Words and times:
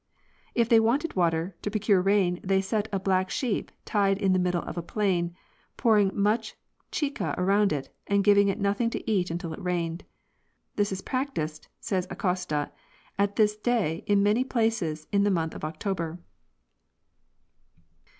If 0.55 0.67
they 0.67 0.79
wanted 0.79 1.15
water, 1.15 1.55
to 1.61 1.69
procure 1.69 2.01
rain 2.01 2.39
they 2.43 2.59
set 2.59 2.87
a 2.91 2.99
black 2.99 3.29
sheep 3.29 3.71
tied 3.85 4.17
in 4.17 4.33
the 4.33 4.39
middle 4.39 4.63
of 4.63 4.75
a 4.75 4.81
plain, 4.81 5.35
pouring 5.77 6.09
much 6.19 6.55
chica 6.89 7.35
about 7.37 7.71
it, 7.71 7.95
and 8.07 8.23
giving 8.23 8.47
it 8.47 8.57
nothing 8.59 8.89
to 8.89 9.07
eat 9.07 9.29
until 9.29 9.53
it 9.53 9.61
rained 9.61 9.99
(page 9.99 10.07
376). 10.87 10.89
This 10.89 10.91
is 10.91 11.07
practiced 11.07 11.67
(says 11.79 12.07
Acosta, 12.09 12.71
1571 13.17 13.25
1588), 13.29 13.29
at 13.29 13.35
this 13.35 13.57
day 13.61 14.03
in 14.07 14.23
many 14.23 14.43
places 14.43 15.07
in 15.11 15.23
the 15.23 15.29
month 15.29 15.53
of 15.53 15.63
October. 15.63 16.17